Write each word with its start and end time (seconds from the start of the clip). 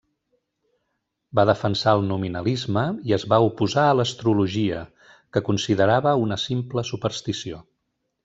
Va 1.39 1.43
defensar 1.49 1.91
el 1.97 2.05
nominalisme 2.11 2.85
i 3.11 3.13
es 3.17 3.25
va 3.33 3.39
oposar 3.49 3.83
a 3.89 3.93
l'astrologia, 3.99 4.81
que 5.37 5.45
considerava 5.51 6.17
una 6.25 6.39
simple 6.47 6.87
superstició. 6.93 7.61